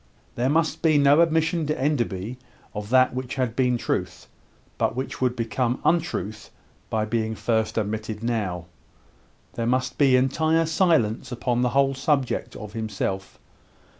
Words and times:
There 0.33 0.49
must 0.49 0.81
be 0.81 0.97
no 0.97 1.21
admission 1.21 1.67
to 1.67 1.79
Enderby 1.79 2.39
of 2.73 2.89
that 2.89 3.13
which 3.13 3.35
had 3.35 3.55
been 3.55 3.77
truth, 3.77 4.27
but 4.79 4.95
which 4.95 5.21
would 5.21 5.35
become 5.35 5.79
untruth 5.85 6.49
by 6.89 7.05
being 7.05 7.35
first 7.35 7.77
admitted 7.77 8.23
now. 8.23 8.65
There 9.53 9.67
must 9.67 9.99
be 9.99 10.15
entire 10.15 10.65
silence 10.65 11.31
upon 11.31 11.61
the 11.61 11.69
whole 11.77 11.93
subject 11.93 12.55
of 12.55 12.73
himself. 12.73 13.37